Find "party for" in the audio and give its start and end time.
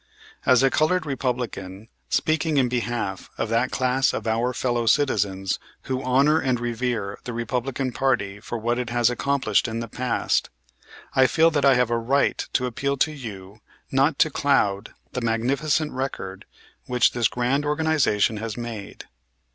7.91-8.57